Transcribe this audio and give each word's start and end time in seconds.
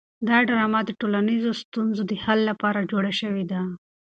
دا 0.27 0.37
ډرامه 0.49 0.79
د 0.85 0.89
ټولنیزو 1.01 1.51
ستونزو 1.61 2.01
د 2.07 2.13
حل 2.23 2.39
لپاره 2.49 2.87
جوړه 2.91 3.11
شوې 3.19 3.43
ده. 3.51 3.61